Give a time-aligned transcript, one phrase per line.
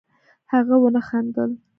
[0.51, 1.51] هغه ونه خندل